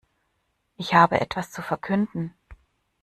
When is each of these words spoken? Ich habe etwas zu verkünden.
Ich 0.77 0.95
habe 0.95 1.21
etwas 1.21 1.51
zu 1.51 1.61
verkünden. 1.61 2.33